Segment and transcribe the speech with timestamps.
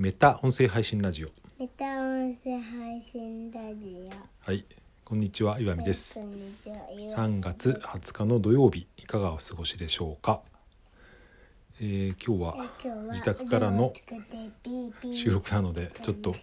[0.00, 1.28] メタ音声配信ラジオ。
[1.58, 4.50] メタ音声配信ラジオ。
[4.50, 4.64] はい。
[5.04, 6.20] こんにちは岩見です。
[6.20, 6.76] こんにちは
[7.26, 10.40] 3月20日の土曜日いかがお過ごしでしょうか、
[11.82, 12.66] えー今日は
[13.08, 13.92] 自宅からの
[15.12, 16.34] 収録なのでちょっと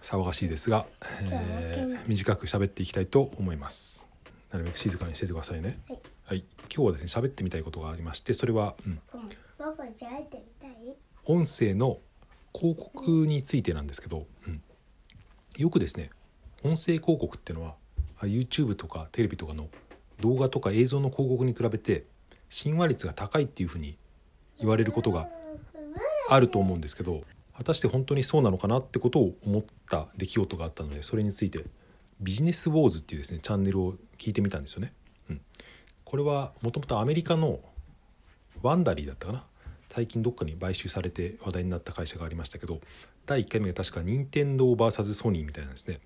[0.00, 0.86] 騒がしいですが、
[1.20, 4.06] えー短く喋っていきたいと思います。
[4.52, 5.80] なるべく静かにしててくださいね。
[5.88, 6.00] はい。
[6.26, 6.44] はい。
[6.72, 9.00] 今日はですね喋ってみたいことがありましてそれは、うん、
[11.24, 11.98] 音声の
[12.54, 14.62] 広告についてなんですけど、うん、
[15.56, 16.10] よくですね
[16.64, 17.74] 音声広告っていうのは
[18.20, 19.68] YouTube とかテレビとかの
[20.20, 22.04] 動画とか映像の広告に比べて
[22.48, 23.96] 親和率が高いっていうふうに
[24.58, 25.28] 言われることが
[26.28, 27.22] あると思うんですけど
[27.56, 31.64] 果たして本当にそうなのかなってことを思った出来事があったのでそれについて
[32.20, 34.94] ビジネスウォーズっていうですねチャンネルを聞いてみたんですよね。
[35.28, 35.40] うん、
[36.04, 37.60] これはもともとアメリカの
[38.62, 39.46] ワンダリーだったかな
[39.94, 42.80] 最近どっかに買収されて話題になった会社がありましたけど
[43.26, 46.00] 第1回目が確か任天堂 VS ソニーみたいなんですね。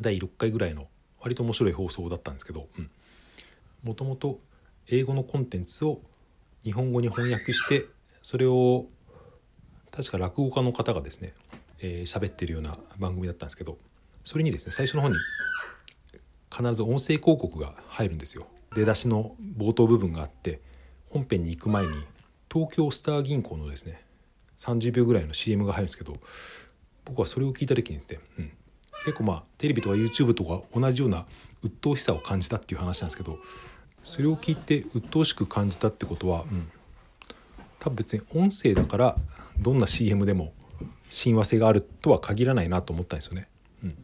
[0.00, 0.86] 第6回ぐらいの
[1.20, 2.68] 割と面白い放送だったんですけど
[3.82, 4.38] もともと
[4.86, 6.00] 英語のコンテンツを
[6.62, 7.86] 日本語に翻訳して
[8.22, 8.86] それを
[9.90, 11.34] 確か落語家の方がですね
[11.80, 13.78] えー喋ってるような番組だったんですけど
[14.24, 15.16] それにですね最初の方に
[16.56, 18.46] 必ず音声広告が入るんですよ。
[18.76, 20.60] 出だしの冒頭部分があって
[21.10, 22.04] 本編に行く前に
[22.52, 24.04] 東京スター銀行のですね
[24.58, 26.16] 30秒ぐらいの CM が入るんですけど
[27.04, 28.52] 僕はそれを聞いた時にですね、うん、
[29.04, 31.26] 結構まあテレビとか YouTube とか同じような
[31.62, 33.38] 鬱陶しさを感じたっていう話なんですけど
[34.02, 36.70] それを聞いて鬱陶しく感じたってことは、うん、
[37.78, 39.16] 多分別に音声だから
[39.58, 40.52] どんな CM でも
[41.08, 43.48] 親和性があるとは限らないなと思ったんですよね。
[43.82, 43.96] うん、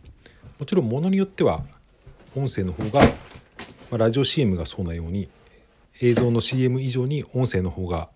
[0.59, 1.63] もちろんものによっては
[2.37, 3.09] 音声の方が、ま
[3.93, 5.29] あ、ラジオ CM がそうなように
[6.01, 8.09] 映像の CM 以上に音声の方が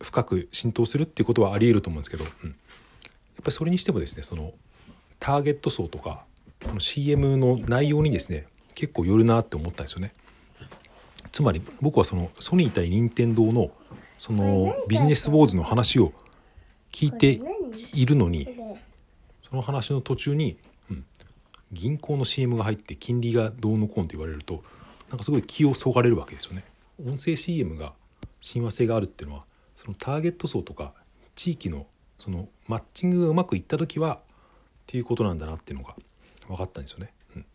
[0.00, 2.54] 深く浸透するっていうことはありえると思うんですけど、うん、やっ
[3.36, 4.52] ぱりそれにしてもですねその
[5.18, 6.24] ターゲット層とか
[6.64, 10.12] この CM の内容にですね結構よるなって思ったんですよね。
[11.32, 13.70] つまり僕はそのソニー対任天堂の
[14.16, 16.12] そのビジネスウォーズの話を
[16.92, 17.40] 聞いて
[17.92, 18.48] いるのに
[19.42, 20.58] その話の途中に、
[20.90, 21.04] うん、
[21.70, 24.64] 銀行の CM が入って金利がどうのこうのって言われると
[25.10, 26.64] なんかすごい気をそがれるわけですよね。
[27.04, 27.94] 音声 CM が
[28.40, 29.44] 親和性があるっていうのは
[29.78, 30.92] そのターゲット層とか
[31.36, 31.86] 地域の
[32.18, 34.18] そのマッチングがうまくいった時はっ
[34.88, 35.94] ていうことなんだなっていうのが
[36.48, 37.12] 分かったんですよね。
[37.36, 37.46] うん、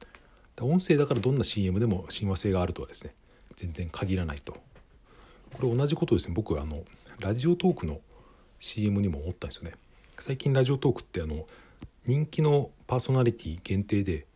[0.55, 3.13] だ音声だからどんな CM でも親和性があるとはですね
[3.57, 4.53] 全然限らないと。
[4.53, 6.85] これ同じことですね僕あの
[7.19, 7.99] ラジオトークの
[8.61, 9.73] CM にも思ったんですよね。
[10.17, 11.45] 最近ラジオトークってあの
[12.05, 14.27] 人気のパーソナリティ限定で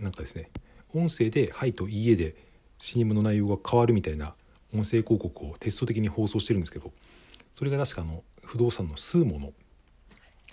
[0.00, 0.50] なんかですね
[0.92, 2.34] 音声で「はい」と「いいえ」で
[2.78, 4.34] CM の内容が変わるみたいな
[4.76, 6.92] 音声広告をテスト的に放送してるんですけど
[7.52, 9.52] それが確かあの不動産のスーモの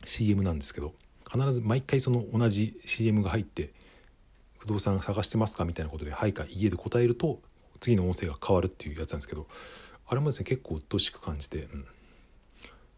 [0.05, 0.93] CM なんですけど
[1.29, 3.71] 必ず毎回その同じ CM が入って
[4.57, 7.41] 「不動産探してますか?」みたいなことで「はい」か「いいえ」で答えると
[7.79, 9.47] 次の音声が変わるっていうやつなんですけど
[10.07, 11.85] あれもですね結構鬱陶しく感じて、うん、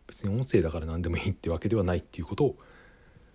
[0.08, 2.58] 別に音声だから何でもいいってわけではないっていうことを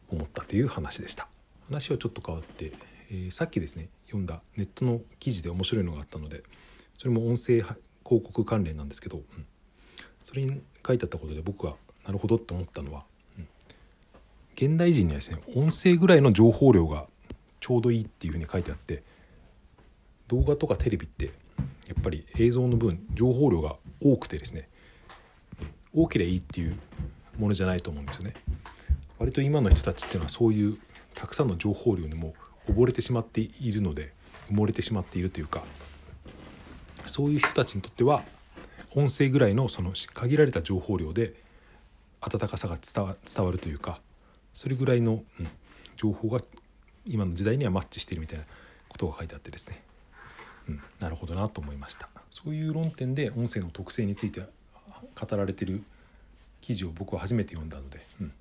[0.09, 1.29] 思ったという話でした
[1.69, 2.73] 話はちょっと変わって、
[3.11, 6.45] えーさっきですね読んだネットの記事で面白いのがあったので
[7.01, 7.73] それも音声広
[8.05, 9.47] 告関連なんですけど、うん。
[10.23, 13.05] それに書いてあったことで僕はなるほどって思ったのは、
[13.39, 13.49] うん。
[14.55, 17.07] 現代人にはですね音声ぐらいの情報量が
[17.59, 19.03] ちょうどいいっていうふうに書いてあって
[20.29, 21.31] 動画とかテレビってや
[21.99, 24.69] っぱり映像の分情報量が多くてですね
[25.95, 26.77] 多ければいいっていう
[27.39, 28.35] ものじゃないと思うんですよね。
[29.19, 30.77] 割と今の人たちっていうのはそういう
[31.15, 32.35] たくさんの情報量にも
[32.69, 34.13] 溺れてしまっているので
[34.51, 35.65] 埋もれてしまっているというか
[37.11, 38.23] そういう人たちにとっては
[38.95, 41.35] 音声ぐらいのその限られた情報量で
[42.23, 44.01] 温かさが伝わるというか
[44.55, 45.49] それぐらいの、うん
[46.01, 46.41] 情報が
[47.05, 48.47] 今の時代にはマッチしているみたいな
[48.89, 49.83] ことが書いてあってですね、
[50.67, 52.09] うん、なるほどなと思いました。
[52.31, 55.83] そういう論点で音声の特性について語られてる
[56.63, 58.33] 記事を僕は初めて読んだので、うん、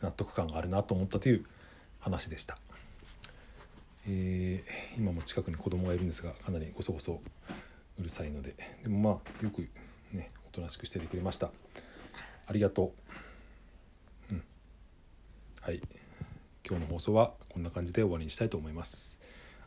[0.00, 1.44] 納得感があるなと思ったという
[2.00, 2.56] 話でした、
[4.08, 7.20] えー今も近くに子供がいるんですがかなりごそごそ
[7.98, 8.54] うるさいので。
[8.82, 9.68] でもまあよく
[10.12, 11.50] ねおとなしくしててくれました。
[12.46, 12.94] ありがと
[14.30, 14.44] う、うん、
[15.60, 15.82] はい。
[16.68, 19.18] 今日の放送はこんな感じで終わりにしたいと思います。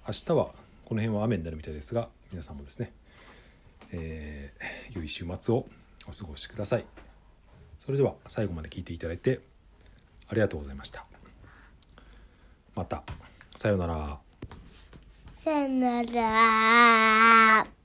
[0.08, 0.54] 明日は
[0.86, 2.92] この辺は雨になるみたいですが皆さんもですね、
[3.92, 5.66] えー良い週末を
[6.08, 6.86] お過ごしください。
[7.78, 9.40] それでは最後まで聞いていただいて
[10.28, 11.06] ありがとうございました。
[12.76, 13.04] また。
[13.56, 14.20] さようなら。
[15.34, 17.79] さよなら。